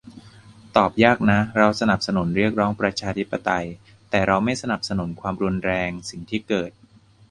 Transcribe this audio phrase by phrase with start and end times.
[0.75, 3.65] ตอบยากนะ เราสนับสนุนเรียกร้องประชาธิปไตย
[4.09, 6.71] แต่เราไม่สนับสนุนความรุนแรง สิ่งที่เกิด